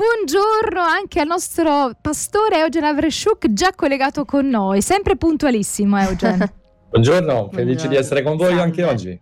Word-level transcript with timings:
buongiorno 0.00 0.80
anche 0.80 1.20
al 1.20 1.26
nostro 1.26 1.90
pastore 2.00 2.60
Eugen 2.60 2.84
Avreshuk, 2.84 3.52
già 3.52 3.74
collegato 3.74 4.24
con 4.24 4.48
noi, 4.48 4.80
sempre 4.80 5.16
puntualissimo 5.16 5.98
Eugen. 5.98 6.38
buongiorno, 6.88 7.50
felice 7.50 7.56
buongiorno. 7.64 7.88
di 7.90 7.96
essere 7.96 8.22
con 8.22 8.36
voi 8.36 8.46
Salve. 8.46 8.62
anche 8.62 8.84
oggi. 8.84 9.20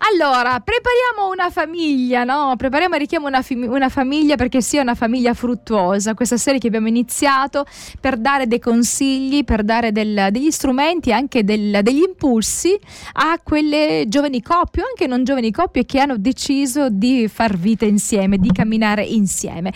Allora, 0.00 0.60
prepariamo 0.60 1.30
una 1.32 1.50
famiglia, 1.50 2.22
no? 2.22 2.54
Prepariamo 2.56 2.94
e 2.94 2.98
richiamo 2.98 3.26
una, 3.26 3.42
fi- 3.42 3.54
una, 3.54 3.88
famiglia 3.88 4.36
perché 4.36 4.62
sia 4.62 4.80
una 4.80 4.94
famiglia 4.94 5.34
fruttuosa. 5.34 6.14
Questa 6.14 6.36
serie 6.36 6.60
che 6.60 6.68
abbiamo 6.68 6.86
iniziato 6.86 7.66
per 8.00 8.16
dare 8.16 8.46
dei 8.46 8.60
consigli, 8.60 9.44
per 9.44 9.64
dare 9.64 9.90
del, 9.90 10.28
degli 10.30 10.50
strumenti, 10.50 11.12
anche 11.12 11.42
del, 11.42 11.80
degli 11.82 12.02
impulsi 12.02 12.78
a 13.14 13.40
quelle 13.42 14.04
giovani 14.06 14.40
coppie 14.40 14.82
o 14.82 14.86
anche 14.86 15.08
non 15.08 15.24
giovani 15.24 15.50
coppie 15.50 15.84
che 15.84 15.98
hanno 15.98 16.16
deciso 16.16 16.88
di 16.90 17.28
far 17.28 17.56
vita 17.56 17.84
insieme, 17.84 18.38
di 18.38 18.52
camminare 18.52 19.02
insieme. 19.02 19.72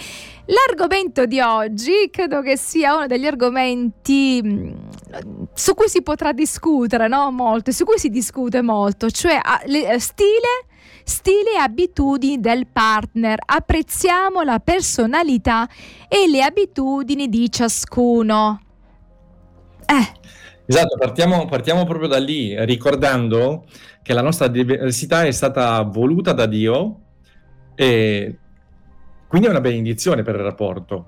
L'argomento 0.46 1.24
di 1.24 1.40
oggi 1.40 2.08
credo 2.10 2.42
che 2.42 2.56
sia 2.56 2.96
uno 2.96 3.06
degli 3.06 3.26
argomenti 3.26 4.40
mm, 4.42 4.72
su 5.54 5.74
cui 5.74 5.88
si 5.88 6.02
potrà 6.02 6.32
discutere 6.32 7.06
no? 7.06 7.30
molto, 7.30 7.70
su 7.70 7.84
cui 7.84 7.98
si 7.98 8.08
discute 8.08 8.60
molto, 8.60 9.08
cioè 9.10 9.40
le, 9.66 9.98
stile 10.00 10.66
stile 11.04 11.54
e 11.54 11.58
abitudini 11.58 12.40
del 12.40 12.66
partner. 12.66 13.38
Apprezziamo 13.44 14.42
la 14.42 14.60
personalità 14.60 15.68
e 16.08 16.28
le 16.28 16.42
abitudini 16.42 17.28
di 17.28 17.50
ciascuno. 17.50 18.60
Eh. 19.86 20.20
Esatto, 20.64 20.96
partiamo, 20.96 21.46
partiamo, 21.46 21.84
proprio 21.84 22.08
da 22.08 22.18
lì, 22.18 22.54
ricordando 22.64 23.64
che 24.02 24.12
la 24.12 24.22
nostra 24.22 24.46
diversità 24.46 25.24
è 25.24 25.30
stata 25.32 25.82
voluta 25.82 26.32
da 26.32 26.46
Dio 26.46 27.00
e 27.74 28.38
quindi 29.32 29.48
è 29.48 29.50
una 29.52 29.62
benedizione 29.62 30.22
per 30.22 30.34
il 30.34 30.42
rapporto. 30.42 31.06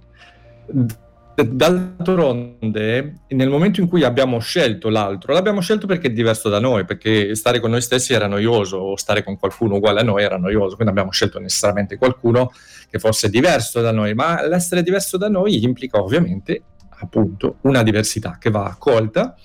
D'altronde, 1.34 3.20
nel 3.28 3.50
momento 3.50 3.82
in 3.82 3.86
cui 3.86 4.02
abbiamo 4.02 4.38
scelto 4.38 4.88
l'altro, 4.88 5.34
l'abbiamo 5.34 5.60
scelto 5.60 5.86
perché 5.86 6.06
è 6.06 6.10
diverso 6.10 6.48
da 6.48 6.58
noi, 6.58 6.86
perché 6.86 7.34
stare 7.34 7.60
con 7.60 7.70
noi 7.70 7.82
stessi 7.82 8.14
era 8.14 8.26
noioso, 8.26 8.78
o 8.78 8.96
stare 8.96 9.22
con 9.22 9.36
qualcuno 9.36 9.74
uguale 9.74 10.00
a 10.00 10.04
noi 10.04 10.22
era 10.22 10.38
noioso, 10.38 10.74
quindi 10.74 10.94
abbiamo 10.94 11.10
scelto 11.10 11.38
necessariamente 11.38 11.98
qualcuno 11.98 12.50
che 12.88 12.98
fosse 12.98 13.28
diverso 13.28 13.82
da 13.82 13.92
noi, 13.92 14.14
ma 14.14 14.46
l'essere 14.48 14.82
diverso 14.82 15.18
da 15.18 15.28
noi 15.28 15.62
implica 15.62 16.00
ovviamente 16.00 16.62
appunto 17.00 17.58
una 17.64 17.82
diversità 17.82 18.38
che 18.40 18.48
va 18.48 18.64
accolta 18.64 19.36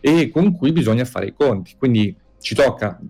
e 0.00 0.30
con 0.30 0.52
cui 0.52 0.70
bisogna 0.70 1.04
fare 1.04 1.26
i 1.26 1.34
conti. 1.34 1.74
Quindi 1.76 2.16
ci 2.38 2.54
tocca 2.54 3.00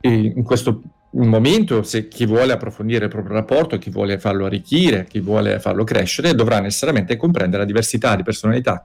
in 0.00 0.42
questo 0.42 0.82
un 1.10 1.28
momento, 1.28 1.82
se 1.82 2.08
chi 2.08 2.26
vuole 2.26 2.52
approfondire 2.52 3.06
il 3.06 3.10
proprio 3.10 3.34
rapporto, 3.34 3.78
chi 3.78 3.90
vuole 3.90 4.18
farlo 4.18 4.44
arricchire, 4.44 5.06
chi 5.08 5.20
vuole 5.20 5.58
farlo 5.58 5.84
crescere, 5.84 6.34
dovrà 6.34 6.60
necessariamente 6.60 7.16
comprendere 7.16 7.62
la 7.62 7.68
diversità 7.68 8.14
di 8.14 8.22
personalità 8.22 8.84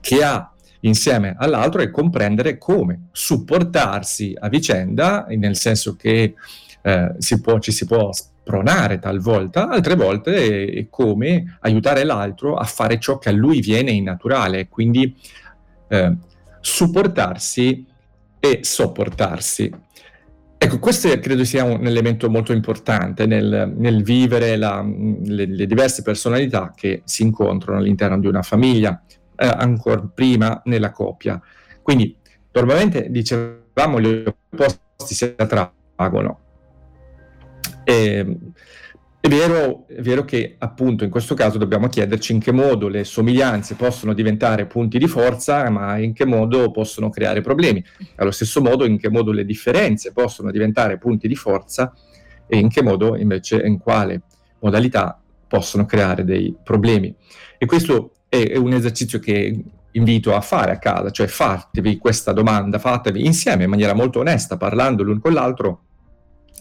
che 0.00 0.22
ha 0.22 0.52
insieme 0.80 1.34
all'altro 1.38 1.80
e 1.80 1.90
comprendere 1.90 2.58
come 2.58 3.08
supportarsi 3.12 4.34
a 4.38 4.48
vicenda, 4.48 5.26
nel 5.30 5.56
senso 5.56 5.96
che 5.96 6.34
eh, 6.82 7.14
si 7.18 7.40
può, 7.40 7.58
ci 7.58 7.72
si 7.72 7.86
può 7.86 8.12
spronare 8.12 8.98
talvolta, 8.98 9.68
altre 9.68 9.94
volte 9.94 10.68
è, 10.68 10.86
come 10.88 11.58
aiutare 11.60 12.04
l'altro 12.04 12.56
a 12.56 12.64
fare 12.64 12.98
ciò 12.98 13.18
che 13.18 13.30
a 13.30 13.32
lui 13.32 13.60
viene 13.60 13.90
in 13.90 14.04
naturale, 14.04 14.68
quindi 14.68 15.14
eh, 15.88 16.16
supportarsi 16.60 17.84
e 18.38 18.60
sopportarsi. 18.62 19.72
Ecco, 20.60 20.80
questo 20.80 21.08
credo 21.20 21.44
sia 21.44 21.62
un 21.62 21.86
elemento 21.86 22.28
molto 22.28 22.52
importante 22.52 23.26
nel, 23.26 23.72
nel 23.76 24.02
vivere 24.02 24.56
la, 24.56 24.82
le, 24.82 25.46
le, 25.46 25.66
diverse 25.66 26.02
personalità 26.02 26.72
che 26.74 27.02
si 27.04 27.22
incontrano 27.22 27.78
all'interno 27.78 28.18
di 28.18 28.26
una 28.26 28.42
famiglia, 28.42 29.00
eh, 29.36 29.46
ancora 29.46 30.02
prima 30.12 30.60
nella 30.64 30.90
coppia. 30.90 31.40
Quindi, 31.80 32.16
normalmente 32.50 33.08
dicevamo 33.08 34.00
gli 34.00 34.24
opposti 34.26 35.14
si 35.14 35.32
attraggono. 35.36 36.40
E, 37.84 38.36
è 39.20 39.28
vero, 39.28 39.86
è 39.88 40.00
vero, 40.00 40.24
che 40.24 40.54
appunto 40.58 41.02
in 41.02 41.10
questo 41.10 41.34
caso 41.34 41.58
dobbiamo 41.58 41.88
chiederci 41.88 42.32
in 42.32 42.38
che 42.38 42.52
modo 42.52 42.86
le 42.86 43.02
somiglianze 43.02 43.74
possono 43.74 44.14
diventare 44.14 44.66
punti 44.66 44.96
di 44.98 45.08
forza, 45.08 45.68
ma 45.70 45.98
in 45.98 46.12
che 46.12 46.24
modo 46.24 46.70
possono 46.70 47.10
creare 47.10 47.40
problemi. 47.40 47.84
Allo 48.16 48.30
stesso 48.30 48.60
modo 48.60 48.84
in 48.84 48.96
che 48.96 49.10
modo 49.10 49.32
le 49.32 49.44
differenze 49.44 50.12
possono 50.12 50.52
diventare 50.52 50.98
punti 50.98 51.26
di 51.26 51.34
forza 51.34 51.92
e 52.46 52.58
in 52.58 52.68
che 52.68 52.82
modo 52.82 53.16
invece, 53.16 53.56
in 53.56 53.78
quale 53.78 54.22
modalità 54.60 55.20
possono 55.48 55.84
creare 55.84 56.24
dei 56.24 56.54
problemi. 56.62 57.12
E 57.58 57.66
questo 57.66 58.12
è, 58.28 58.50
è 58.50 58.56
un 58.56 58.72
esercizio 58.72 59.18
che 59.18 59.64
invito 59.92 60.34
a 60.34 60.40
fare 60.40 60.70
a 60.70 60.78
casa, 60.78 61.10
cioè 61.10 61.26
fatevi 61.26 61.98
questa 61.98 62.32
domanda, 62.32 62.78
fatevi 62.78 63.26
insieme 63.26 63.64
in 63.64 63.70
maniera 63.70 63.94
molto 63.94 64.20
onesta, 64.20 64.56
parlando 64.56 65.02
l'un 65.02 65.18
con 65.18 65.32
l'altro 65.32 65.80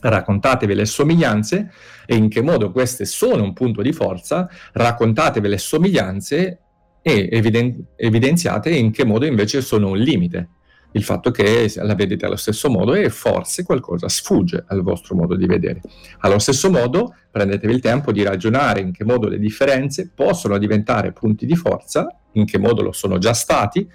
raccontatevi 0.02 0.74
le 0.74 0.86
somiglianze 0.86 1.72
e 2.06 2.16
in 2.16 2.30
che 2.30 2.42
modo 2.42 2.72
queste 2.72 3.06
sono 3.06 3.44
un 3.44 3.54
punto 3.54 3.82
di 3.82 3.92
forza, 3.92 4.50
raccontatevi 4.74 5.48
le 5.48 5.58
somiglianze 5.58 6.60
e 7.02 7.30
eviden- 7.32 7.86
evidenziate 7.96 8.70
in 8.70 8.92
che 8.92 9.06
modo 9.06 9.26
invece 9.26 9.62
sono 9.62 9.90
un 9.90 9.98
limite. 9.98 10.50
Il 10.92 11.04
fatto 11.04 11.32
che 11.32 11.72
la 11.76 11.96
vedete 11.96 12.26
allo 12.26 12.38
stesso 12.38 12.70
modo 12.70 12.94
e 12.94 13.10
forse 13.10 13.64
qualcosa 13.64 14.08
sfugge 14.10 14.64
al 14.68 14.82
vostro 14.82 15.16
modo 15.16 15.36
di 15.36 15.46
vedere. 15.46 15.82
Allo 16.20 16.40
stesso 16.40 16.72
modo, 16.72 17.14
prendetevi 17.30 17.74
il 17.74 17.82
tempo 17.82 18.12
di 18.12 18.24
ragionare 18.24 18.80
in 18.80 18.92
che 18.92 19.04
modo 19.04 19.28
le 19.28 19.38
differenze 19.38 20.12
possono 20.14 20.58
diventare 20.58 21.12
punti 21.12 21.46
di 21.46 21.56
forza, 21.56 22.08
in 22.34 22.46
che 22.46 22.58
modo 22.58 22.82
lo 22.82 22.94
sono 22.94 23.18
già 23.18 23.34
stati, 23.34 23.88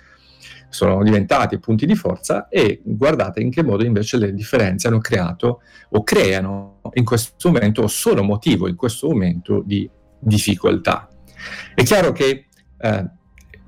sono 0.68 1.02
diventati 1.02 1.58
punti 1.58 1.86
di 1.86 1.94
forza 1.94 2.48
e 2.48 2.80
guardate 2.82 3.40
in 3.40 3.50
che 3.50 3.62
modo 3.62 3.84
invece 3.84 4.16
le 4.16 4.32
differenze 4.32 4.88
hanno 4.88 4.98
creato 4.98 5.60
o 5.90 6.02
creano 6.02 6.80
in 6.94 7.04
questo 7.04 7.50
momento 7.50 7.82
o 7.82 7.86
sono 7.86 8.22
motivo 8.22 8.68
in 8.68 8.76
questo 8.76 9.08
momento 9.08 9.62
di 9.64 9.88
difficoltà. 10.18 11.08
È 11.74 11.82
chiaro 11.82 12.12
che 12.12 12.46
eh, 12.78 13.10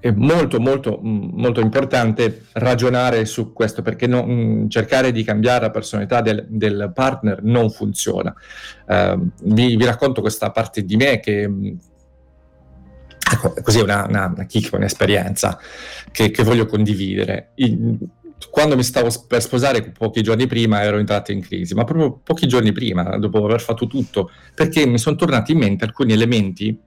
è 0.05 0.11
molto 0.11 0.61
molto 0.61 0.99
molto 1.03 1.61
importante 1.61 2.45
ragionare 2.53 3.25
su 3.25 3.55
questo 3.55 3.81
perché 3.81 4.07
non, 4.07 4.67
cercare 4.69 5.13
di 5.13 5.25
cambiare 5.25 5.63
la 5.63 5.71
personalità 5.71 6.21
del, 6.21 6.45
del 6.47 6.93
partner 6.95 7.43
non 7.43 7.71
funziona. 7.71 8.35
Eh, 8.87 9.19
vi, 9.45 9.77
vi, 9.77 9.85
racconto 9.87 10.21
questa 10.21 10.51
parte 10.51 10.85
di 10.85 10.97
me 10.97 11.21
che 11.21 11.51
così 13.63 13.81
una, 13.81 14.07
una, 14.07 14.33
una 14.35 14.45
kick, 14.47 14.73
un'esperienza 14.73 15.59
che, 16.11 16.31
che 16.31 16.43
voglio 16.43 16.67
condividere. 16.67 17.51
Il, 17.57 17.99
quando 18.51 18.77
mi 18.77 18.83
stavo 18.83 19.11
per 19.27 19.41
sposare 19.43 19.91
pochi 19.91 20.23
giorni 20.23 20.47
prima 20.47 20.83
ero 20.83 20.99
entrato 20.99 21.33
in 21.33 21.41
crisi, 21.41 21.75
ma 21.75 21.85
proprio 21.85 22.21
pochi 22.23 22.47
giorni 22.47 22.73
prima, 22.73 23.17
dopo 23.19 23.45
aver 23.45 23.61
fatto 23.61 23.87
tutto, 23.87 24.31
perché 24.55 24.87
mi 24.87 24.99
sono 24.99 25.17
tornati 25.17 25.53
in 25.53 25.59
mente 25.59 25.85
alcuni 25.85 26.13
elementi 26.13 26.79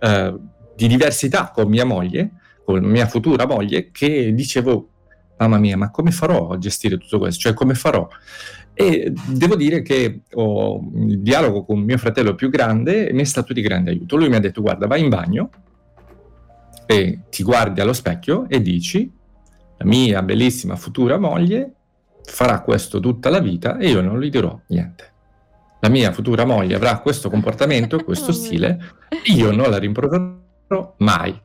eh, 0.00 0.34
di 0.74 0.86
diversità 0.86 1.50
con 1.54 1.68
mia 1.68 1.84
moglie, 1.84 2.30
con 2.64 2.82
mia 2.84 3.06
futura 3.06 3.46
moglie, 3.46 3.90
che 3.90 4.32
dicevo, 4.32 4.88
mamma 5.38 5.58
mia, 5.58 5.76
ma 5.76 5.90
come 5.90 6.10
farò 6.10 6.50
a 6.50 6.58
gestire 6.58 6.96
tutto 6.98 7.18
questo? 7.18 7.40
Cioè, 7.40 7.54
come 7.54 7.74
farò? 7.74 8.08
E 8.74 9.12
devo 9.26 9.54
dire 9.54 9.82
che 9.82 10.22
ho, 10.32 10.80
il 10.94 11.20
dialogo 11.20 11.64
con 11.64 11.80
mio 11.80 11.98
fratello 11.98 12.34
più 12.34 12.48
grande 12.48 13.10
mi 13.12 13.20
è 13.20 13.24
stato 13.24 13.52
di 13.52 13.60
grande 13.60 13.90
aiuto. 13.90 14.16
Lui 14.16 14.28
mi 14.28 14.36
ha 14.36 14.40
detto, 14.40 14.62
guarda, 14.62 14.86
vai 14.86 15.02
in 15.02 15.08
bagno, 15.08 15.50
e 16.92 17.20
ti 17.30 17.42
guardi 17.42 17.80
allo 17.80 17.94
specchio 17.94 18.46
e 18.50 18.60
dici 18.60 19.10
la 19.78 19.86
mia 19.86 20.22
bellissima 20.22 20.76
futura 20.76 21.18
moglie 21.18 21.72
farà 22.22 22.60
questo 22.60 23.00
tutta 23.00 23.30
la 23.30 23.40
vita 23.40 23.78
e 23.78 23.88
io 23.88 24.02
non 24.02 24.20
gli 24.20 24.28
dirò 24.28 24.60
niente. 24.68 25.10
La 25.80 25.88
mia 25.88 26.12
futura 26.12 26.44
moglie 26.44 26.74
avrà 26.74 26.98
questo 26.98 27.30
comportamento, 27.30 27.98
questo 28.04 28.30
stile, 28.30 28.78
io 29.24 29.50
non 29.52 29.70
la 29.70 29.78
rimproverò 29.78 30.94
mai. 30.98 31.40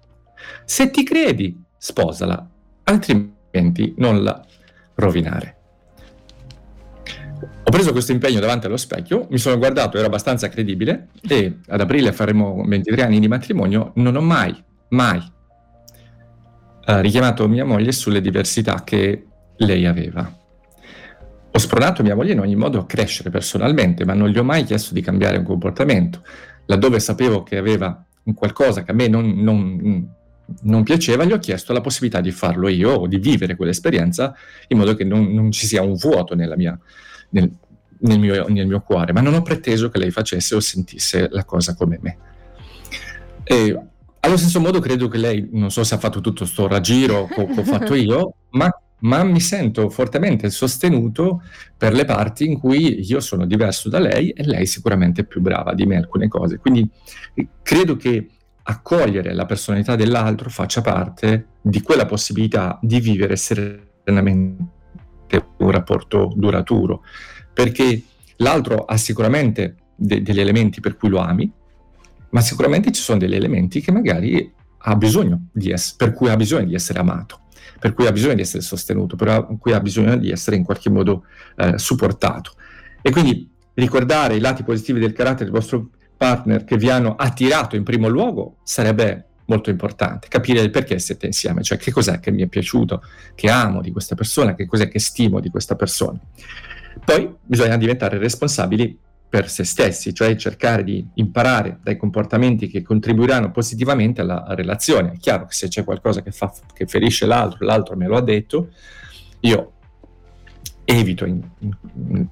Se 0.66 0.92
ti 0.92 1.04
credi, 1.04 1.64
sposala, 1.78 2.48
altrimenti 2.84 3.96
non 3.98 4.24
la 4.24 4.46
rovinare. 4.96 5.56
Ho 7.64 7.72
preso 7.72 7.94
questo 7.94 8.12
impegno 8.12 8.42
davanti 8.42 8.66
allo 8.66 8.78
specchio, 8.78 9.28
mi 9.30 9.38
sono 9.38 9.58
guardato, 9.58 9.98
ero 9.98 10.08
abbastanza 10.08 10.50
credibile 10.50 11.08
e 11.22 11.60
ad 11.68 11.80
aprile 11.80 12.12
faremo 12.12 12.64
23 12.66 13.02
anni 13.02 13.20
di 13.20 13.28
matrimonio, 13.28 13.94
non 13.96 14.16
ho 14.16 14.22
mai, 14.22 14.62
mai 14.90 15.36
ha 16.90 17.02
richiamato 17.02 17.48
mia 17.50 17.66
moglie 17.66 17.92
sulle 17.92 18.22
diversità 18.22 18.82
che 18.84 19.26
lei 19.58 19.86
aveva. 19.86 20.36
Ho 21.52 21.60
spronato 21.60 22.02
mia 22.02 22.16
moglie 22.16 22.32
in 22.32 22.40
ogni 22.40 22.56
modo 22.56 22.80
a 22.80 22.86
crescere 22.86 23.30
personalmente, 23.30 24.06
ma 24.06 24.14
non 24.14 24.30
gli 24.30 24.38
ho 24.38 24.44
mai 24.44 24.64
chiesto 24.64 24.94
di 24.94 25.02
cambiare 25.02 25.38
un 25.38 25.44
comportamento. 25.44 26.24
Laddove 26.66 27.00
sapevo 27.00 27.44
che 27.44 27.58
aveva 27.58 28.06
qualcosa 28.34 28.84
che 28.84 28.92
a 28.92 28.94
me 28.94 29.10
non, 29.10 29.32
non, 29.36 30.08
non 30.62 30.84
piaceva, 30.84 31.26
gli 31.26 31.34
ho 31.34 31.40
chiesto 31.40 31.74
la 31.74 31.82
possibilità 31.82 32.22
di 32.22 32.32
farlo 32.32 32.70
io 32.70 32.92
o 32.92 33.08
di 33.08 33.18
vivere 33.18 33.58
quell'esperienza 33.58 34.34
in 34.68 34.78
modo 34.78 34.96
che 34.96 35.04
non, 35.04 35.34
non 35.34 35.52
ci 35.52 35.66
sia 35.66 35.82
un 35.82 35.96
vuoto 35.96 36.36
mia, 36.36 36.80
nel, 37.32 37.52
nel, 38.00 38.20
mio, 38.20 38.48
nel 38.48 38.68
mio 38.68 38.80
cuore, 38.80 39.12
ma 39.12 39.20
non 39.20 39.34
ho 39.34 39.42
preteso 39.42 39.90
che 39.90 40.00
lei 40.00 40.12
facesse 40.12 40.56
o 40.56 40.62
sentisse 40.62 41.28
la 41.32 41.44
cosa 41.44 41.76
come 41.76 42.00
me. 42.02 42.18
E 43.44 43.78
allo 44.20 44.38
stesso 44.38 44.60
modo 44.60 44.80
credo 44.80 45.08
che 45.08 45.18
lei, 45.18 45.48
non 45.52 45.72
so 45.72 45.84
se 45.84 45.96
ha 45.96 45.98
fatto 45.98 46.22
tutto 46.22 46.46
sto 46.46 46.68
raggiro 46.68 47.28
che 47.28 47.42
ho 47.42 47.64
fatto 47.64 47.94
io, 47.96 48.34
ma, 48.52 48.70
ma, 49.00 49.24
mi 49.24 49.40
sento 49.40 49.90
fortemente 49.90 50.50
sostenuto 50.50 51.44
per 51.78 51.94
le 51.94 52.06
parti 52.06 52.46
in 52.46 52.60
cui 52.60 53.06
io 53.08 53.20
sono 53.20 53.46
diverso 53.46 53.90
da 53.90 54.00
lei 54.00 54.30
e 54.32 54.44
lei 54.44 54.66
sicuramente 54.66 55.22
è 55.22 55.26
più 55.26 55.42
brava 55.42 55.74
di 55.74 55.86
me 55.86 55.98
alcune 55.98 56.28
cose. 56.28 56.58
Quindi 56.58 56.90
credo 57.62 57.96
che 57.96 58.30
accogliere 58.70 59.34
la 59.34 59.46
personalità 59.46 59.96
dell'altro 59.96 60.50
faccia 60.50 60.82
parte 60.82 61.48
di 61.62 61.82
quella 61.82 62.06
possibilità 62.06 62.78
di 62.82 63.00
vivere 63.00 63.38
serenamente 63.38 64.66
un 65.58 65.72
rapporto 65.72 66.34
duraturo, 66.36 67.04
perché 67.54 68.04
l'altro 68.38 68.86
ha 68.86 68.98
sicuramente 68.98 69.76
de- 69.96 70.22
degli 70.22 70.40
elementi 70.40 70.80
per 70.80 70.98
cui 70.98 71.10
lo 71.10 71.20
ami, 71.20 71.52
ma 72.30 72.42
sicuramente 72.42 72.92
ci 72.92 73.02
sono 73.02 73.18
degli 73.18 73.36
elementi 73.36 73.82
che 73.82 73.92
magari 73.92 74.54
ha 74.80 74.96
bisogno 74.96 75.48
di 75.52 75.72
essere, 75.72 75.96
per 75.98 76.14
cui 76.14 76.30
ha 76.30 76.36
bisogno 76.36 76.66
di 76.66 76.76
essere 76.76 77.00
amato, 77.00 77.42
per 77.80 77.94
cui 77.94 78.08
ha 78.08 78.12
bisogno 78.12 78.36
di 78.36 78.42
essere 78.42 78.62
sostenuto, 78.62 79.16
per 79.16 79.48
cui 79.60 79.74
ha 79.74 79.80
bisogno 79.80 80.16
di 80.18 80.32
essere 80.32 80.56
in 80.56 80.64
qualche 80.64 80.90
modo 80.90 81.24
eh, 81.56 81.78
supportato. 81.78 82.54
E 83.02 83.12
quindi 83.12 83.50
ricordare 83.74 84.36
i 84.36 84.40
lati 84.40 84.64
positivi 84.64 85.00
del 85.00 85.14
carattere 85.14 85.46
del 85.46 85.54
vostro 85.54 85.90
partner 86.16 86.64
che 86.64 86.78
vi 86.78 86.90
hanno 86.90 87.16
attirato 87.16 87.76
in 87.76 87.84
primo 87.84 88.08
luogo 88.08 88.58
sarebbe 88.64 89.26
molto 89.46 89.70
importante, 89.70 90.28
capire 90.28 90.70
perché 90.70 91.00
siete 91.00 91.26
insieme, 91.26 91.64
cioè 91.64 91.78
che 91.78 91.92
cos'è 91.92 92.20
che 92.20 92.32
mi 92.32 92.42
è 92.42 92.48
piaciuto, 92.48 93.02
che 93.34 93.50
amo 93.50 93.82
di 93.82 93.92
questa 93.92 94.16
persona, 94.16 94.56
che 94.56 94.66
cos'è 94.66 94.90
che 94.90 95.00
stimo 95.00 95.40
di 95.40 95.50
questa 95.50 95.76
persona. 95.76 96.20
Poi 97.04 97.34
bisogna 97.44 97.78
diventare 97.78 98.18
responsabili 98.18 98.98
per 99.30 99.50
se 99.50 99.66
stessi, 99.66 100.14
cioè 100.14 100.36
cercare 100.36 100.84
di 100.84 101.06
imparare 101.16 101.80
dai 101.84 101.98
comportamenti 101.98 102.68
che 102.68 102.82
contribuiranno 102.82 103.52
positivamente 103.52 104.22
alla 104.22 104.46
relazione. 104.50 105.14
È 105.14 105.18
chiaro 105.18 105.46
che 105.46 105.54
se 105.54 105.68
c'è 105.68 105.84
qualcosa 105.84 106.22
che, 106.22 106.32
fa, 106.32 106.52
che 106.74 106.86
ferisce 106.86 107.26
l'altro, 107.26 107.66
l'altro 107.66 107.98
me 107.98 108.08
lo 108.08 108.16
ha 108.16 108.22
detto, 108.22 108.70
io 109.42 109.74
evito 110.86 111.26
in, 111.26 111.42
in, 111.60 111.76
in 112.10 112.28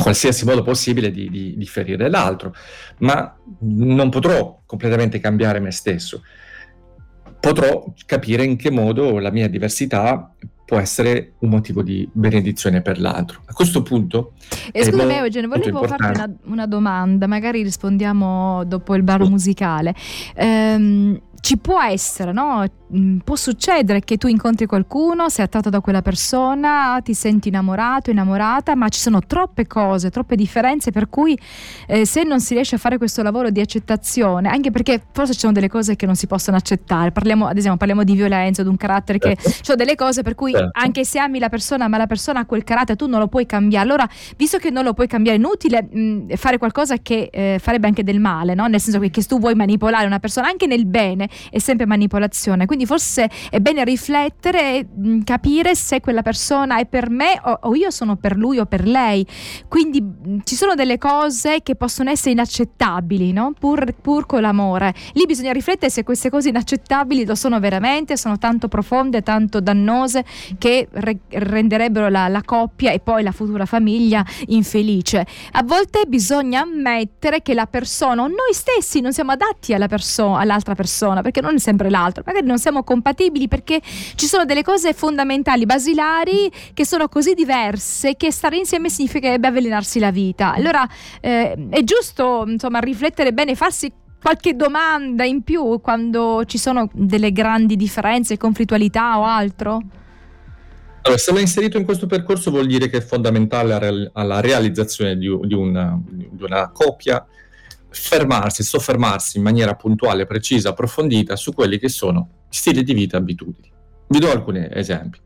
qualsiasi 0.00 0.44
modo 0.44 0.62
possibile 0.62 1.10
di, 1.10 1.30
di, 1.30 1.56
di, 1.56 1.66
ferire 1.66 2.08
l'altro, 2.08 2.54
ma 2.98 3.36
non 3.60 4.10
potrò 4.10 4.62
completamente 4.66 5.20
cambiare 5.20 5.60
me 5.60 5.70
stesso. 5.70 6.22
Potrò 7.38 7.92
capire 8.06 8.44
in 8.44 8.56
che 8.56 8.70
modo 8.70 9.18
la 9.18 9.30
mia 9.30 9.48
diversità 9.48 10.32
può 10.72 10.80
essere 10.80 11.34
un 11.40 11.50
motivo 11.50 11.82
di 11.82 12.08
benedizione 12.10 12.80
per 12.80 12.98
l'altro. 12.98 13.42
A 13.44 13.52
questo 13.52 13.82
punto... 13.82 14.32
E 14.72 14.82
scusami 14.84 15.16
Eugenio, 15.16 15.46
volevo 15.50 15.84
farti 15.84 16.06
una, 16.06 16.34
una, 16.44 16.66
domanda, 16.66 17.26
magari 17.26 17.62
rispondiamo 17.62 18.64
dopo 18.64 18.94
il 18.94 19.02
bar 19.02 19.20
musicale. 19.28 19.94
Ehm, 20.34 21.20
ci 21.42 21.58
può 21.58 21.82
essere, 21.82 22.30
no? 22.30 22.64
Mm, 22.96 23.18
può 23.18 23.34
succedere 23.34 24.00
che 24.00 24.16
tu 24.16 24.28
incontri 24.28 24.66
qualcuno, 24.66 25.28
sei 25.28 25.44
attratto 25.44 25.70
da 25.70 25.80
quella 25.80 26.00
persona, 26.00 27.00
ti 27.02 27.14
senti 27.14 27.48
innamorato, 27.48 28.10
innamorata, 28.10 28.76
ma 28.76 28.88
ci 28.88 29.00
sono 29.00 29.18
troppe 29.26 29.66
cose, 29.66 30.10
troppe 30.10 30.36
differenze 30.36 30.92
per 30.92 31.08
cui 31.08 31.36
eh, 31.88 32.06
se 32.06 32.22
non 32.22 32.38
si 32.38 32.54
riesce 32.54 32.76
a 32.76 32.78
fare 32.78 32.96
questo 32.96 33.22
lavoro 33.22 33.50
di 33.50 33.60
accettazione, 33.60 34.48
anche 34.50 34.70
perché 34.70 35.02
forse 35.10 35.32
ci 35.32 35.40
sono 35.40 35.52
delle 35.52 35.68
cose 35.68 35.96
che 35.96 36.06
non 36.06 36.14
si 36.14 36.28
possono 36.28 36.56
accettare, 36.56 37.10
parliamo 37.10 37.46
ad 37.46 37.56
esempio 37.56 37.76
parliamo 37.76 38.04
di 38.04 38.14
violenza, 38.14 38.62
di 38.62 38.68
un 38.68 38.76
carattere 38.76 39.18
che 39.18 39.34
certo. 39.34 39.50
ci 39.50 39.64
sono 39.64 39.76
delle 39.76 39.96
cose 39.96 40.22
per 40.22 40.36
cui 40.36 40.52
certo. 40.64 40.78
anche 40.80 41.04
se 41.04 41.18
ami 41.18 41.38
la 41.38 41.48
persona, 41.48 41.88
ma 41.88 41.96
la 41.96 42.06
persona 42.06 42.40
ha 42.40 42.46
quel 42.46 42.64
carattere, 42.64 42.96
tu 42.96 43.06
non 43.06 43.20
lo 43.20 43.28
puoi 43.28 43.46
cambiare. 43.46 43.84
Allora, 43.84 44.08
visto 44.36 44.58
che 44.58 44.70
non 44.70 44.84
lo 44.84 44.94
puoi 44.94 45.06
cambiare, 45.06 45.36
è 45.36 45.40
inutile 45.40 45.82
mh, 45.82 46.34
fare 46.36 46.58
qualcosa 46.58 46.96
che 46.98 47.28
eh, 47.32 47.58
farebbe 47.60 47.86
anche 47.86 48.04
del 48.04 48.20
male, 48.20 48.54
no? 48.54 48.66
Nel 48.66 48.80
senso 48.80 48.98
che, 48.98 49.10
che 49.10 49.22
tu 49.22 49.38
vuoi 49.38 49.54
manipolare 49.54 50.06
una 50.06 50.18
persona 50.18 50.48
anche 50.48 50.66
nel 50.66 50.86
bene 50.86 51.28
è 51.50 51.58
sempre 51.58 51.86
manipolazione. 51.86 52.66
Quindi 52.66 52.86
forse 52.86 53.30
è 53.50 53.60
bene 53.60 53.84
riflettere 53.84 54.76
e 54.76 54.86
mm, 54.86 55.20
capire 55.22 55.74
se 55.74 56.00
quella 56.00 56.22
persona 56.22 56.78
è 56.78 56.86
per 56.86 57.10
me 57.10 57.40
o, 57.42 57.58
o, 57.62 57.74
io 57.74 57.90
sono 57.90 58.16
per 58.16 58.36
lui 58.36 58.58
o 58.58 58.66
per 58.66 58.86
lei. 58.86 59.26
Quindi 59.68 60.00
mh, 60.00 60.40
ci 60.44 60.54
sono 60.54 60.74
delle 60.74 60.98
cose 60.98 61.60
che 61.62 61.74
possono 61.74 62.10
essere 62.10 62.32
inaccettabili, 62.32 63.32
no? 63.32 63.52
pur, 63.58 63.94
pur, 64.00 64.26
con 64.26 64.40
l'amore. 64.40 64.94
Lì 65.14 65.24
bisogna 65.26 65.52
riflettere 65.52 65.90
se 65.90 66.02
queste 66.02 66.30
cose 66.30 66.48
inaccettabili 66.48 67.24
lo 67.24 67.34
sono 67.34 67.58
veramente, 67.60 68.16
sono 68.16 68.38
tanto 68.38 68.68
profonde, 68.68 69.22
tanto 69.22 69.60
dannose 69.60 70.24
che 70.58 70.88
re- 70.90 71.20
renderebbero 71.28 72.08
la, 72.08 72.28
la 72.28 72.42
coppia 72.42 72.92
e 72.92 73.00
poi 73.00 73.22
la 73.22 73.32
futura 73.32 73.66
famiglia 73.66 74.24
infelice. 74.46 75.26
A 75.52 75.62
volte 75.62 76.04
bisogna 76.06 76.62
ammettere 76.62 77.42
che 77.42 77.54
la 77.54 77.66
persona, 77.66 78.22
o 78.22 78.26
noi 78.26 78.52
stessi, 78.52 79.00
non 79.00 79.12
siamo 79.12 79.32
adatti 79.32 79.74
alla 79.74 79.88
perso- 79.88 80.34
all'altra 80.34 80.74
persona, 80.74 81.22
perché 81.22 81.40
non 81.40 81.54
è 81.54 81.58
sempre 81.58 81.90
l'altro, 81.90 82.22
magari 82.26 82.46
non 82.46 82.58
siamo 82.58 82.82
compatibili 82.82 83.48
perché 83.48 83.80
ci 84.14 84.26
sono 84.26 84.44
delle 84.44 84.62
cose 84.62 84.92
fondamentali, 84.92 85.66
basilari, 85.66 86.50
che 86.74 86.86
sono 86.86 87.08
così 87.08 87.34
diverse 87.34 88.16
che 88.16 88.30
stare 88.32 88.56
insieme 88.56 88.88
significherebbe 88.88 89.46
avvelenarsi 89.46 89.98
la 89.98 90.10
vita. 90.10 90.54
Allora 90.54 90.86
eh, 91.20 91.68
è 91.70 91.84
giusto 91.84 92.44
insomma 92.46 92.78
riflettere 92.78 93.32
bene, 93.32 93.54
farsi 93.54 93.92
qualche 94.22 94.54
domanda 94.54 95.24
in 95.24 95.42
più 95.42 95.80
quando 95.80 96.44
ci 96.44 96.56
sono 96.56 96.88
delle 96.92 97.32
grandi 97.32 97.74
differenze, 97.76 98.36
conflittualità 98.36 99.18
o 99.18 99.24
altro? 99.24 99.82
Allora, 101.02 101.18
se 101.18 101.32
l'ha 101.32 101.40
inserito 101.40 101.78
in 101.78 101.84
questo 101.84 102.06
percorso 102.06 102.50
vuol 102.50 102.66
dire 102.66 102.88
che 102.88 102.98
è 102.98 103.00
fondamentale 103.00 104.10
alla 104.12 104.40
realizzazione 104.40 105.16
di, 105.16 105.26
una, 105.26 106.00
di 106.06 106.42
una 106.42 106.70
coppia 106.70 107.26
fermarsi, 107.88 108.62
soffermarsi 108.62 109.36
in 109.36 109.42
maniera 109.42 109.74
puntuale, 109.74 110.26
precisa, 110.26 110.70
approfondita 110.70 111.34
su 111.34 111.52
quelli 111.52 111.78
che 111.78 111.88
sono 111.88 112.44
stili 112.48 112.84
di 112.84 112.94
vita 112.94 113.16
e 113.16 113.20
abitudini. 113.20 113.72
Vi 114.06 114.18
do 114.18 114.30
alcuni 114.30 114.66
esempi. 114.70 115.18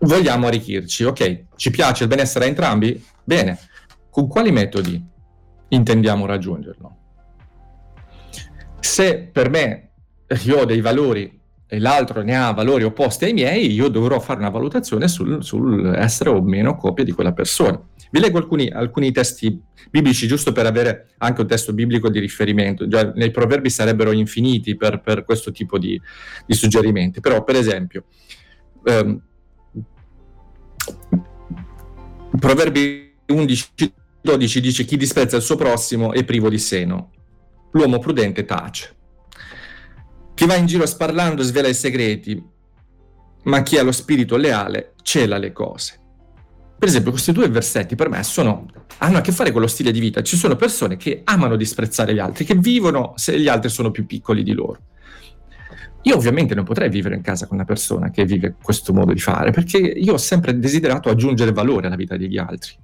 Vogliamo 0.00 0.46
arricchirci, 0.46 1.04
ok, 1.04 1.44
ci 1.56 1.70
piace 1.70 2.04
il 2.04 2.08
benessere 2.08 2.46
a 2.46 2.48
entrambi? 2.48 3.04
Bene, 3.24 3.58
con 4.08 4.26
quali 4.26 4.52
metodi 4.52 5.04
intendiamo 5.68 6.24
raggiungerlo? 6.24 6.96
Se 8.80 9.28
per 9.30 9.50
me 9.50 9.90
io 10.44 10.60
ho 10.60 10.64
dei 10.64 10.80
valori 10.80 11.38
e 11.70 11.78
l'altro 11.78 12.22
ne 12.22 12.36
ha 12.36 12.50
valori 12.52 12.84
opposti 12.84 13.26
ai 13.26 13.34
miei, 13.34 13.72
io 13.72 13.88
dovrò 13.88 14.18
fare 14.20 14.40
una 14.40 14.48
valutazione 14.48 15.06
sul, 15.06 15.44
sul 15.44 15.94
essere 15.94 16.30
o 16.30 16.40
meno 16.42 16.76
coppia 16.76 17.04
di 17.04 17.12
quella 17.12 17.32
persona. 17.32 17.80
Vi 18.10 18.20
leggo 18.20 18.38
alcuni, 18.38 18.68
alcuni, 18.68 19.12
testi 19.12 19.60
biblici, 19.90 20.26
giusto 20.26 20.52
per 20.52 20.64
avere 20.64 21.08
anche 21.18 21.42
un 21.42 21.46
testo 21.46 21.74
biblico 21.74 22.08
di 22.08 22.20
riferimento. 22.20 22.88
Già, 22.88 23.12
nei 23.14 23.30
proverbi 23.30 23.68
sarebbero 23.68 24.12
infiniti 24.12 24.76
per, 24.76 25.02
per 25.02 25.24
questo 25.24 25.52
tipo 25.52 25.78
di, 25.78 26.00
di, 26.46 26.54
suggerimenti. 26.54 27.20
Però, 27.20 27.44
per 27.44 27.56
esempio, 27.56 28.04
ehm, 28.84 29.20
Proverbi 32.38 33.14
11, 33.26 33.92
12 34.20 34.60
dice 34.60 34.84
chi 34.84 34.96
disprezza 34.96 35.36
il 35.36 35.42
suo 35.42 35.56
prossimo 35.56 36.12
è 36.12 36.24
privo 36.24 36.48
di 36.48 36.58
seno. 36.58 37.10
L'uomo 37.72 37.98
prudente 37.98 38.44
tace. 38.44 38.96
Chi 40.38 40.46
va 40.46 40.54
in 40.54 40.66
giro 40.66 40.86
sparlando 40.86 41.42
svela 41.42 41.66
i 41.66 41.74
segreti, 41.74 42.40
ma 43.42 43.62
chi 43.62 43.76
ha 43.76 43.82
lo 43.82 43.90
spirito 43.90 44.36
leale 44.36 44.92
cela 45.02 45.36
le 45.36 45.50
cose. 45.50 45.98
Per 46.78 46.86
esempio, 46.86 47.10
questi 47.10 47.32
due 47.32 47.48
versetti 47.48 47.96
per 47.96 48.08
me 48.08 48.22
sono, 48.22 48.68
hanno 48.98 49.18
a 49.18 49.20
che 49.20 49.32
fare 49.32 49.50
con 49.50 49.62
lo 49.62 49.66
stile 49.66 49.90
di 49.90 49.98
vita. 49.98 50.22
Ci 50.22 50.36
sono 50.36 50.54
persone 50.54 50.96
che 50.96 51.22
amano 51.24 51.56
disprezzare 51.56 52.14
gli 52.14 52.20
altri, 52.20 52.44
che 52.44 52.54
vivono 52.54 53.14
se 53.16 53.36
gli 53.36 53.48
altri 53.48 53.68
sono 53.68 53.90
più 53.90 54.06
piccoli 54.06 54.44
di 54.44 54.52
loro. 54.52 54.78
Io 56.02 56.14
ovviamente 56.14 56.54
non 56.54 56.62
potrei 56.62 56.88
vivere 56.88 57.16
in 57.16 57.22
casa 57.22 57.48
con 57.48 57.56
una 57.56 57.66
persona 57.66 58.10
che 58.10 58.24
vive 58.24 58.54
questo 58.62 58.92
modo 58.92 59.12
di 59.12 59.18
fare, 59.18 59.50
perché 59.50 59.78
io 59.78 60.12
ho 60.12 60.18
sempre 60.18 60.56
desiderato 60.56 61.08
aggiungere 61.08 61.50
valore 61.50 61.88
alla 61.88 61.96
vita 61.96 62.16
degli 62.16 62.38
altri. 62.38 62.76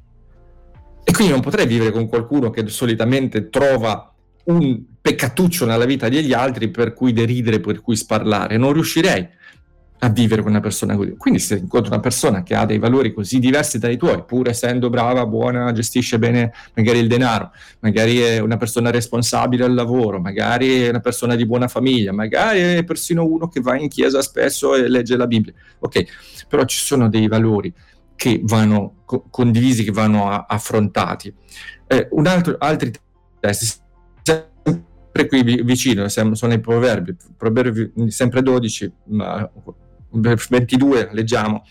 E 1.04 1.12
quindi 1.12 1.30
non 1.32 1.40
potrei 1.40 1.68
vivere 1.68 1.92
con 1.92 2.08
qualcuno 2.08 2.50
che 2.50 2.66
solitamente 2.66 3.49
trova 3.49 4.12
un 4.45 4.83
peccatuccio 5.01 5.67
nella 5.67 5.85
vita 5.85 6.09
degli 6.09 6.33
altri 6.33 6.71
per 6.71 6.93
cui 6.93 7.13
deridere, 7.13 7.61
per 7.61 7.81
cui 7.81 7.97
sparlare. 7.97 8.57
Non 8.57 8.73
riuscirei 8.73 9.29
a 10.05 10.09
vivere 10.11 10.43
con 10.43 10.51
una 10.51 10.61
persona 10.61 10.97
così. 10.97 11.15
Quindi 11.17 11.41
se 11.41 11.57
incontri 11.57 11.91
una 11.91 12.01
persona 12.01 12.43
che 12.43 12.55
ha 12.55 12.67
dei 12.67 12.79
valori 12.79 13.13
così 13.13 13.39
diversi 13.39 13.79
dai 13.79 13.97
tuoi, 13.97 14.23
pur 14.25 14.49
essendo 14.49 14.91
brava, 14.91 15.25
buona, 15.27 15.73
gestisce 15.73 16.19
bene 16.19 16.53
magari 16.75 16.99
il 16.99 17.09
denaro, 17.09 17.53
magari 17.81 18.19
è 18.19 18.39
una 18.39 18.57
persona 18.57 18.91
responsabile 18.91 19.65
al 19.65 19.73
lavoro, 19.73 20.21
magari 20.21 20.83
è 20.83 20.89
una 20.91 21.01
persona 21.01 21.35
di 21.37 21.47
buona 21.47 21.69
famiglia, 21.69 22.13
magari 22.13 22.61
è 22.61 22.85
persino 22.85 23.25
uno 23.25 23.49
che 23.49 23.61
va 23.61 23.79
in 23.79 23.89
chiesa 23.89 24.21
spesso 24.21 24.75
e 24.75 24.89
legge 24.89 25.17
la 25.17 25.27
Bibbia. 25.27 25.55
Ok, 25.79 26.05
però 26.49 26.65
ci 26.65 26.79
sono 26.79 27.09
dei 27.09 27.27
valori 27.27 27.73
che 28.17 28.41
vanno 28.45 29.03
co- 29.07 29.27
condivisi, 29.31 29.85
che 29.85 29.93
vanno 29.93 30.31
a- 30.31 30.45
affrontati. 30.47 31.33
Eh, 31.87 32.09
un 32.11 32.27
altro, 32.27 32.57
altri 32.59 32.93
testi, 33.41 33.83
sempre 35.14 35.28
qui 35.28 35.62
vicino, 35.62 36.09
sono 36.09 36.52
i 36.52 36.61
proverbi, 36.61 37.16
proverbi 37.37 38.11
sempre 38.11 38.42
12, 38.42 38.92
ma 39.06 39.49
22 40.11 41.11
leggiamo, 41.12 41.64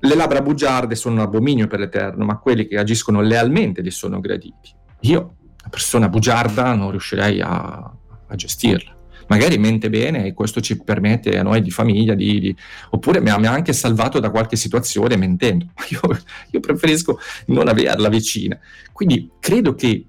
le 0.00 0.14
labbra 0.14 0.42
bugiarde 0.42 0.94
sono 0.94 1.14
un 1.14 1.20
abominio 1.22 1.66
per 1.66 1.78
l'Eterno, 1.78 2.24
ma 2.24 2.38
quelli 2.38 2.66
che 2.66 2.78
agiscono 2.78 3.22
lealmente 3.22 3.82
gli 3.82 3.90
sono 3.90 4.20
graditi. 4.20 4.74
Io, 5.00 5.20
una 5.20 5.70
persona 5.70 6.08
bugiarda, 6.08 6.74
non 6.74 6.90
riuscirei 6.90 7.40
a 7.40 7.96
a 8.34 8.36
gestirla. 8.36 8.92
Magari 9.26 9.56
mente 9.56 9.88
bene 9.88 10.26
e 10.26 10.34
questo 10.34 10.60
ci 10.60 10.82
permette 10.82 11.38
a 11.38 11.42
noi 11.42 11.62
di 11.62 11.70
famiglia 11.70 12.12
di, 12.12 12.40
di 12.40 12.56
oppure 12.90 13.20
mi 13.20 13.30
ha, 13.30 13.38
mi 13.38 13.46
ha, 13.46 13.52
anche 13.52 13.72
salvato 13.72 14.20
da 14.20 14.30
qualche 14.30 14.56
situazione 14.56 15.16
mentendo. 15.16 15.66
Io, 15.88 16.00
io 16.50 16.60
preferisco 16.60 17.18
non 17.46 17.68
averla 17.68 18.10
vicina. 18.10 18.58
Quindi 18.92 19.30
credo 19.40 19.74
che 19.74 20.06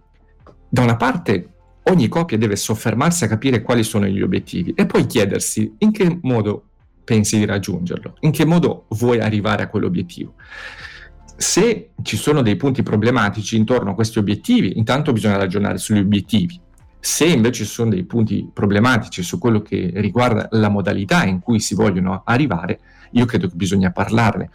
da 0.67 0.81
una 0.81 0.97
parte 0.97 1.54
ogni 1.87 2.07
coppia 2.07 2.37
deve 2.37 2.55
soffermarsi 2.55 3.23
a 3.23 3.27
capire 3.27 3.61
quali 3.61 3.83
sono 3.83 4.05
gli 4.05 4.21
obiettivi 4.21 4.73
e 4.75 4.85
poi 4.85 5.05
chiedersi 5.05 5.75
in 5.79 5.91
che 5.91 6.19
modo 6.21 6.63
pensi 7.03 7.37
di 7.37 7.45
raggiungerlo, 7.45 8.15
in 8.21 8.31
che 8.31 8.45
modo 8.45 8.85
vuoi 8.89 9.19
arrivare 9.19 9.63
a 9.63 9.67
quell'obiettivo. 9.67 10.33
Se 11.37 11.91
ci 12.01 12.17
sono 12.17 12.41
dei 12.41 12.55
punti 12.55 12.81
problematici 12.81 13.57
intorno 13.57 13.91
a 13.91 13.93
questi 13.93 14.19
obiettivi, 14.19 14.77
intanto 14.77 15.11
bisogna 15.11 15.37
ragionare 15.37 15.77
sugli 15.77 15.99
obiettivi. 15.99 16.59
Se 16.99 17.25
invece 17.25 17.65
ci 17.65 17.69
sono 17.69 17.91
dei 17.91 18.05
punti 18.05 18.49
problematici 18.51 19.21
su 19.21 19.37
quello 19.37 19.61
che 19.61 19.91
riguarda 19.95 20.47
la 20.51 20.69
modalità 20.69 21.23
in 21.23 21.39
cui 21.39 21.59
si 21.59 21.75
vogliono 21.75 22.23
arrivare, 22.25 22.79
io 23.11 23.25
credo 23.25 23.47
che 23.47 23.55
bisogna 23.55 23.91
parlarne. 23.91 24.49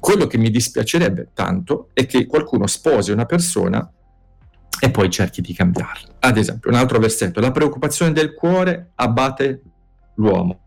Quello 0.00 0.26
che 0.26 0.36
mi 0.36 0.50
dispiacerebbe 0.50 1.30
tanto 1.32 1.90
è 1.92 2.06
che 2.06 2.26
qualcuno 2.26 2.66
sposi 2.66 3.12
una 3.12 3.24
persona 3.24 3.88
e 4.80 4.90
poi 4.90 5.10
cerchi 5.10 5.40
di 5.40 5.52
cambiarla. 5.52 6.16
Ad 6.20 6.36
esempio, 6.36 6.70
un 6.70 6.76
altro 6.76 6.98
versetto, 6.98 7.40
la 7.40 7.50
preoccupazione 7.50 8.12
del 8.12 8.34
cuore 8.34 8.92
abbatte 8.94 9.62
l'uomo, 10.14 10.60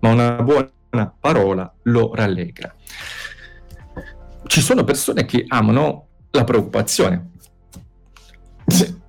ma 0.00 0.10
una 0.10 0.42
buona 0.42 1.14
parola 1.18 1.72
lo 1.82 2.14
rallegra. 2.14 2.74
Ci 4.46 4.60
sono 4.60 4.84
persone 4.84 5.24
che 5.24 5.44
amano 5.48 6.08
la 6.30 6.44
preoccupazione. 6.44 7.30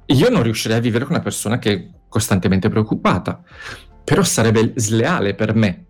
Io 0.08 0.30
non 0.30 0.44
riuscirei 0.44 0.78
a 0.78 0.82
vivere 0.82 1.06
con 1.06 1.14
una 1.14 1.24
persona 1.24 1.60
che 1.60 1.74
è 1.74 1.88
costantemente 2.08 2.70
preoccupata, 2.70 3.42
però 4.04 4.24
sarebbe 4.24 4.74
sleale 4.76 5.34
per 5.34 5.56
me 5.56 5.86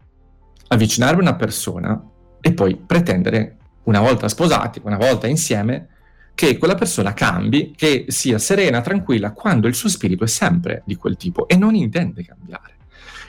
avvicinarmi 0.67 1.19
a 1.19 1.29
una 1.29 1.35
persona 1.35 2.01
e 2.41 2.53
poi 2.53 2.75
pretendere, 2.75 3.57
una 3.83 3.99
volta 3.99 4.27
sposati, 4.27 4.81
una 4.83 4.97
volta 4.97 5.27
insieme, 5.27 5.89
che 6.35 6.57
quella 6.57 6.75
persona 6.75 7.13
cambi, 7.13 7.73
che 7.75 8.05
sia 8.09 8.37
serena, 8.37 8.81
tranquilla, 8.81 9.31
quando 9.31 9.67
il 9.67 9.73
suo 9.73 9.87
spirito 9.87 10.25
è 10.25 10.27
sempre 10.27 10.83
di 10.85 10.95
quel 10.95 11.15
tipo 11.15 11.47
e 11.47 11.55
non 11.55 11.73
intende 11.75 12.23
cambiare. 12.25 12.75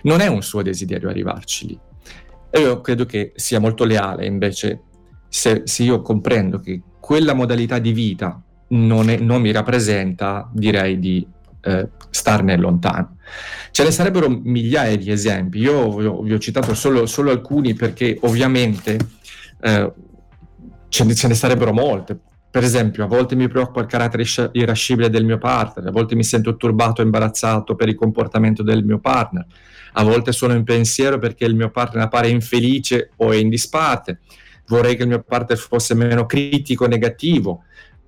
Non 0.03 0.21
è 0.21 0.27
un 0.27 0.43
suo 0.43 0.61
desiderio 0.61 1.09
arrivarci 1.09 1.69
lì. 1.69 1.79
E 2.51 2.61
io 2.61 2.81
credo 2.81 3.07
che 3.07 3.33
sia 3.37 3.61
molto 3.61 3.85
leale 3.85 4.27
invece 4.27 4.83
se, 5.29 5.63
se 5.65 5.83
io 5.85 6.03
comprendo 6.03 6.59
che 6.59 6.83
quella 6.99 7.33
modalità 7.33 7.79
di 7.79 7.93
vita 7.93 8.43
non, 8.69 9.09
è, 9.09 9.19
non 9.19 9.41
mi 9.41 9.53
rappresenta, 9.53 10.51
direi 10.53 10.99
di 10.99 11.25
eh, 11.61 11.89
starne 12.11 12.57
lontano. 12.57 13.19
Ce 13.71 13.85
ne 13.85 13.93
sarebbero 13.93 14.29
migliaia 14.29 14.97
di 14.97 15.11
esempi, 15.13 15.59
io 15.59 16.21
vi 16.23 16.33
ho, 16.33 16.39
citato 16.39 16.75
solo, 16.75 17.07
solo, 17.07 17.31
alcuni 17.31 17.75
perché 17.75 18.19
ovviamente 18.23 18.99
eh, 19.61 19.93
ce, 20.89 21.05
ne, 21.05 21.15
ce 21.15 21.29
ne 21.29 21.35
sarebbero 21.35 21.73
molte 21.73 22.19
per 22.57 22.65
esempio, 22.65 23.05
a 23.05 23.07
volte 23.07 23.37
mi 23.37 23.49
preoccupa 23.49 23.81
il 23.81 23.87
carattere 23.87 24.25
irascibile 24.53 25.11
del 25.11 25.27
mio 25.27 25.37
partner, 25.37 25.89
a 25.89 25.91
volte 25.91 26.15
mi 26.15 26.25
sento 26.25 26.57
turbato 26.57 27.03
e 27.03 27.05
imbarazzato 27.05 27.75
per 27.75 27.91
il 27.91 27.97
comportamento 27.97 28.63
del 28.63 28.83
mio 28.83 28.99
partner, 28.99 29.45
a 29.93 30.03
volte 30.03 30.33
sono 30.33 30.55
in 30.55 30.65
pensiero 30.65 31.19
perché 31.19 31.45
il 31.45 31.55
mio 31.55 31.69
partner 31.69 32.05
appare 32.05 32.31
infelice 32.31 33.11
o 33.17 33.31
è 33.31 33.37
in 33.37 33.51
disparte, 33.51 34.21
vorrei 34.69 34.97
che 34.97 35.03
il 35.03 35.09
mio 35.09 35.23
partner 35.23 35.59
fosse 35.59 35.93
meno 35.93 36.25
critico 36.25 36.87
e 36.87 36.89
negativo, 36.89 37.65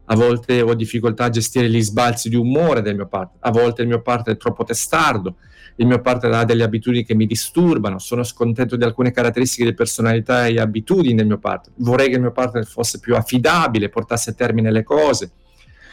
a 0.07 0.17
volte 0.17 0.63
ho 0.63 0.73
difficoltà 0.73 1.25
a 1.25 1.29
gestire 1.29 1.69
gli 1.69 1.83
sbalzi 1.83 2.31
di 2.31 2.37
umore 2.37 2.81
del 2.81 2.95
mio 2.95 3.07
partner, 3.07 3.37
a 3.41 3.51
volte 3.51 3.83
il 3.83 3.89
mio 3.89 4.01
partner 4.01 4.35
è 4.35 4.39
troppo 4.39 4.65
testardo, 4.65 5.37
il 5.81 5.87
mio 5.87 6.01
partner 6.01 6.33
ha 6.33 6.45
delle 6.45 6.65
abitudini 6.65 7.05
che 7.05 7.15
mi 7.15 7.27
disturbano, 7.27 7.99
sono 7.99 8.25
scontento 8.25 8.77
di 8.77 8.83
alcune 8.83 9.13
caratteristiche 9.13 9.65
di 9.65 9.75
personalità 9.75 10.47
e 10.47 10.59
abitudini 10.59 11.15
del 11.15 11.27
mio 11.27 11.39
partner, 11.39 11.73
vorrei 11.79 12.09
che 12.09 12.15
il 12.15 12.21
mio 12.21 12.33
partner 12.33 12.67
fosse 12.67 12.99
più 12.99 13.15
affidabile, 13.15 13.89
portasse 13.89 14.31
a 14.31 14.33
termine 14.33 14.73
le 14.73 14.83
cose, 14.83 15.31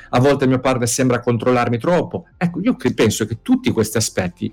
a 0.10 0.20
volte 0.20 0.46
il 0.46 0.50
mio 0.50 0.60
partner 0.60 0.88
sembra 0.88 1.20
controllarmi 1.20 1.78
troppo. 1.78 2.28
Ecco, 2.38 2.62
io 2.62 2.76
penso 2.96 3.26
che 3.26 3.42
tutti 3.42 3.72
questi 3.72 3.98
aspetti 3.98 4.52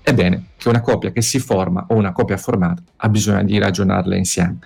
è 0.00 0.14
bene 0.14 0.50
che 0.56 0.68
una 0.68 0.80
coppia 0.80 1.10
che 1.10 1.22
si 1.22 1.40
forma 1.40 1.86
o 1.88 1.94
una 1.94 2.12
coppia 2.12 2.36
formata 2.36 2.82
ha 2.96 3.08
bisogno 3.08 3.42
di 3.42 3.58
ragionarle 3.58 4.16
insieme. 4.16 4.58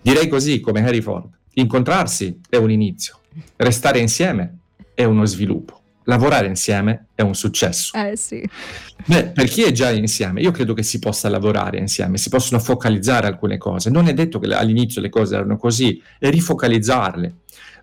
Direi 0.00 0.26
così 0.26 0.58
come 0.58 0.84
Harry 0.84 1.00
Ford, 1.00 1.28
incontrarsi 1.54 2.40
è 2.48 2.56
un 2.56 2.70
inizio, 2.70 3.20
restare 3.56 4.00
insieme 4.00 4.58
è 4.94 5.04
uno 5.04 5.24
sviluppo 5.24 5.81
lavorare 6.04 6.46
insieme 6.46 7.06
è 7.14 7.22
un 7.22 7.34
successo. 7.34 7.96
Eh 7.96 8.16
sì. 8.16 8.48
Beh, 9.04 9.30
per 9.30 9.48
chi 9.48 9.62
è 9.62 9.72
già 9.72 9.90
insieme, 9.90 10.40
io 10.40 10.50
credo 10.50 10.74
che 10.74 10.82
si 10.82 10.98
possa 10.98 11.28
lavorare 11.28 11.78
insieme, 11.78 12.18
si 12.18 12.28
possono 12.28 12.60
focalizzare 12.60 13.26
alcune 13.26 13.58
cose. 13.58 13.90
Non 13.90 14.06
è 14.06 14.14
detto 14.14 14.38
che 14.38 14.52
all'inizio 14.54 15.00
le 15.00 15.08
cose 15.08 15.34
erano 15.34 15.56
così, 15.56 16.00
e 16.18 16.30
rifocalizzarle, 16.30 17.34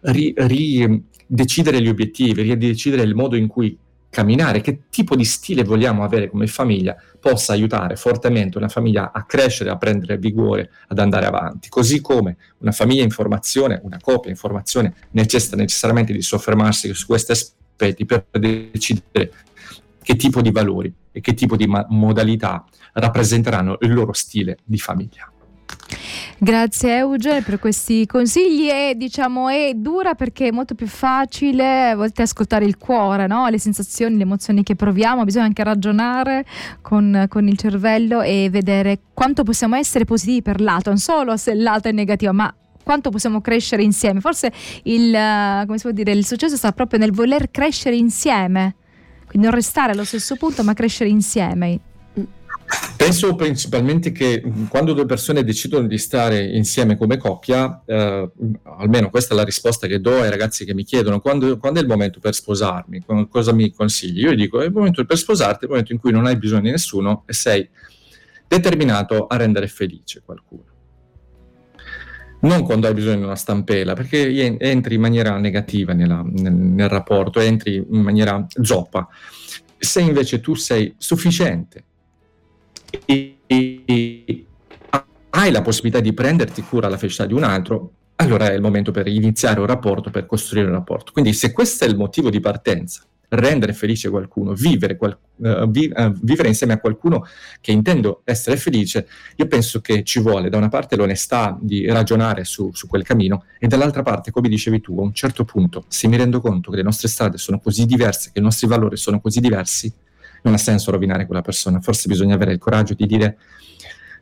ri, 0.02 0.34
ri, 0.36 1.04
decidere 1.26 1.82
gli 1.82 1.88
obiettivi, 1.88 2.42
ridecidere 2.42 3.04
il 3.04 3.16
modo 3.16 3.36
in 3.36 3.48
cui 3.48 3.78
camminare, 4.10 4.62
che 4.62 4.84
tipo 4.90 5.16
di 5.16 5.26
stile 5.26 5.64
vogliamo 5.64 6.04
avere 6.04 6.30
come 6.30 6.48
famiglia, 6.48 6.96
possa 7.20 7.54
aiutare 7.54 7.96
fortemente 7.96 8.58
una 8.58 8.70
famiglia 8.70 9.12
a 9.12 9.24
crescere, 9.26 9.70
a 9.70 9.78
prendere 9.78 10.18
vigore, 10.18 10.72
ad 10.88 11.00
andare 11.00 11.26
avanti. 11.26 11.70
Così 11.70 12.02
come 12.02 12.38
una 12.60 12.72
famiglia 12.72 13.04
in 13.04 13.10
formazione, 13.10 13.80
una 13.84 14.00
coppia 14.02 14.30
in 14.30 14.38
formazione 14.38 14.94
necessita 15.12 15.56
necessariamente 15.56 16.14
di 16.14 16.22
soffermarsi 16.22 16.94
su 16.94 17.12
aspetti 17.14 17.58
aspetti 17.80 18.06
per 18.06 18.26
decidere 18.32 19.32
che 20.02 20.16
tipo 20.16 20.42
di 20.42 20.52
valori 20.52 20.94
e 21.12 21.22
che 21.22 21.34
tipo 21.34 21.56
di 21.56 21.66
ma- 21.66 21.86
modalità 21.90 22.66
rappresenteranno 22.94 23.78
il 23.82 23.94
loro 23.94 24.12
stile 24.12 24.58
di 24.64 24.78
famiglia. 24.78 25.32
Grazie 26.42 27.00
Euge 27.00 27.42
per 27.42 27.60
questi 27.60 28.06
consigli 28.06 28.70
e 28.70 28.94
diciamo 28.96 29.50
è 29.50 29.74
dura 29.76 30.16
perché 30.16 30.48
è 30.48 30.52
molto 30.52 30.74
più 30.74 30.88
facile 30.88 31.90
a 31.90 31.96
volte 31.98 32.22
ascoltare 32.22 32.64
il 32.64 32.78
cuore, 32.78 33.28
no? 33.28 33.50
le 33.50 33.60
sensazioni, 33.60 34.16
le 34.16 34.22
emozioni 34.22 34.64
che 34.64 34.78
proviamo, 34.78 35.26
bisogna 35.26 35.44
anche 35.44 35.66
ragionare 35.66 36.46
con, 36.80 37.26
con, 37.28 37.46
il 37.46 37.58
cervello 37.58 38.22
e 38.22 38.48
vedere 38.50 39.00
quanto 39.14 39.44
possiamo 39.44 39.76
essere 39.76 40.06
positivi 40.06 40.42
per 40.42 40.62
l'altro, 40.62 40.92
non 40.92 41.00
solo 41.00 41.36
se 41.36 41.54
l'altro 41.56 41.90
è 41.92 41.94
negativo, 41.94 42.32
ma 42.32 42.56
quanto 42.86 43.10
possiamo 43.10 43.42
crescere 43.42 43.84
insieme. 43.84 44.22
Forse 44.22 44.50
il, 44.84 45.12
può 45.66 45.92
dire, 45.92 46.14
il 46.14 46.26
successo 46.26 46.56
sta 46.56 46.72
proprio 46.72 47.00
nel 47.00 47.12
voler 47.12 47.52
crescere 47.52 47.98
insieme, 47.98 48.76
quindi 49.28 49.46
non 49.46 49.56
restare 49.56 49.92
allo 49.92 50.06
stesso 50.06 50.38
punto 50.38 50.64
ma 50.64 50.74
crescere 50.74 51.10
insieme. 51.10 51.82
Penso 52.96 53.34
principalmente 53.36 54.12
che 54.12 54.44
quando 54.68 54.94
due 54.94 55.06
persone 55.06 55.44
decidono 55.44 55.88
di 55.88 55.98
stare 55.98 56.46
insieme 56.46 56.98
come 56.98 57.18
coppia, 57.18 57.82
eh, 57.86 58.30
almeno 58.78 59.10
questa 59.10 59.34
è 59.34 59.38
la 59.38 59.44
risposta 59.44 59.88
che 59.88 60.00
do 60.00 60.20
ai 60.20 60.30
ragazzi 60.30 60.66
che 60.66 60.76
mi 60.76 60.84
chiedono 60.84 61.20
quando, 61.20 61.58
quando, 61.58 61.80
è 61.80 61.82
il 61.82 61.88
momento 61.88 62.20
per 62.20 62.36
sposarmi, 62.36 63.04
cosa 63.30 63.54
mi 63.54 63.74
consigli? 63.74 64.22
Io 64.22 64.36
dico 64.36 64.62
è 64.62 64.66
il 64.66 64.72
momento 64.72 65.04
per 65.06 65.18
sposarti, 65.18 65.62
è 65.62 65.64
il 65.64 65.70
momento 65.70 65.94
in 65.94 66.00
cui 66.00 66.12
non 66.12 66.26
hai 66.26 66.38
bisogno 66.38 66.64
di 66.64 66.72
nessuno 66.72 67.24
e 67.26 67.34
sei 67.34 67.68
determinato 68.48 69.26
a 69.26 69.38
rendere 69.38 69.68
felice 69.68 70.22
qualcuno 70.24 70.66
non 72.42 72.64
quando 72.64 72.88
hai 72.88 72.94
bisogno 72.94 73.18
di 73.18 73.24
una 73.24 73.36
stampella, 73.36 73.96
perché 73.96 74.58
entri 74.60 74.96
in 74.96 75.02
maniera 75.02 75.38
negativa 75.38 75.92
nella, 75.92 76.24
nel, 76.26 76.54
nel, 76.54 76.88
rapporto, 76.88 77.42
entri 77.42 77.76
in 77.76 78.02
maniera 78.02 78.46
zoppa. 78.62 79.10
Se 79.78 80.00
invece 80.00 80.40
tu 80.40 80.54
sei 80.54 80.94
sufficiente 80.98 81.84
e, 83.06 84.46
hai 85.32 85.52
la 85.52 85.62
possibilità 85.62 86.00
di 86.00 86.14
prenderti 86.14 86.62
cura 86.62 86.88
della 86.88 86.98
felicità 86.98 87.26
di 87.26 87.34
un 87.34 87.44
altro, 87.44 87.92
allora 88.16 88.50
è 88.50 88.54
il 88.54 88.62
momento 88.62 88.92
per 88.92 89.08
iniziare 89.08 89.60
un 89.60 89.66
rapporto, 89.66 90.10
per 90.10 90.26
costruire 90.26 90.68
un 90.68 90.74
rapporto. 90.74 91.12
Quindi 91.12 91.34
se 91.34 91.52
questo 91.52 91.86
è 91.86 91.88
il 91.88 91.96
motivo 91.96 92.30
di 92.30 92.40
partenza, 92.40 93.04
rendere 93.30 93.74
felice 93.74 94.10
qualcuno, 94.10 94.54
vivere, 94.54 94.98
qual- 94.98 95.18
uh, 95.36 95.70
vi- 95.70 95.92
uh, 95.94 96.12
vivere, 96.22 96.48
insieme 96.48 96.74
a 96.74 96.80
qualcuno 96.80 97.26
che 97.62 97.72
intendo 97.72 98.22
essere 98.26 98.58
felice, 98.58 99.08
io 99.36 99.48
penso 99.48 99.82
che 99.82 100.04
ci 100.04 100.20
vuole 100.20 100.50
da 100.50 100.58
una 100.58 100.70
parte 100.70 100.96
l'onestà 100.96 101.58
di 101.62 101.86
ragionare 101.86 102.44
su, 102.44 102.72
su 102.74 102.88
quel 102.88 103.04
cammino 103.04 103.46
e 103.60 103.68
dall'altra 103.68 104.02
parte, 104.02 104.32
come 104.32 104.50
dicevi 104.50 104.82
tu, 104.82 105.00
a 105.00 105.04
un 105.04 105.14
certo 105.14 105.46
punto, 105.46 105.86
se 105.88 106.08
mi 106.08 106.18
rendo 106.18 106.42
conto 106.42 106.72
che 106.72 106.78
le 106.78 106.84
nostre 106.84 107.08
strade 107.08 107.38
sono 107.38 107.60
così 107.60 107.86
diverse, 107.86 108.32
che 108.34 108.40
i 108.40 108.44
nostri 108.44 108.68
valori 108.68 108.98
sono 108.98 109.22
così 109.22 109.40
diversi, 109.40 109.94
non 110.44 110.54
ha 110.54 110.58
senso 110.58 110.92
rovinare 110.92 111.26
quella 111.26 111.42
persona, 111.42 111.80
forse 111.80 112.08
bisogna 112.08 112.36
avere 112.36 112.54
il 112.54 112.60
coraggio 112.60 112.94
di 112.94 113.06
dire 113.06 113.38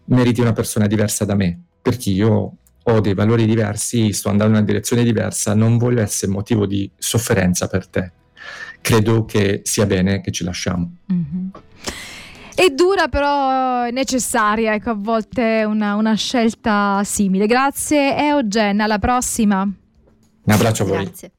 meriti 0.05 0.41
una 0.41 0.53
persona 0.53 0.87
diversa 0.87 1.25
da 1.25 1.35
me, 1.35 1.59
perché 1.81 2.09
io 2.09 2.55
ho 2.83 2.99
dei 3.01 3.13
valori 3.13 3.45
diversi, 3.45 4.13
sto 4.13 4.29
andando 4.29 4.53
in 4.53 4.59
una 4.59 4.67
direzione 4.67 5.03
diversa, 5.03 5.53
non 5.53 5.77
voglio 5.77 6.01
essere 6.01 6.31
motivo 6.31 6.65
di 6.65 6.89
sofferenza 6.97 7.67
per 7.67 7.87
te 7.87 8.11
credo 8.81 9.25
che 9.25 9.61
sia 9.63 9.85
bene 9.85 10.21
che 10.21 10.31
ci 10.31 10.43
lasciamo. 10.43 10.91
Mm-hmm. 11.11 11.47
È 12.55 12.69
dura 12.69 13.07
però 13.07 13.89
necessaria, 13.89 14.73
ecco, 14.73 14.91
a 14.91 14.95
volte 14.97 15.63
una, 15.65 15.95
una 15.95 16.15
scelta 16.15 17.01
simile. 17.03 17.45
Grazie 17.45 18.15
Eugen, 18.17 18.79
alla 18.79 18.97
prossima. 18.97 19.61
Un 19.61 20.53
abbraccio 20.53 20.83
a 20.83 20.85
voi. 20.85 21.03
Grazie. 21.03 21.31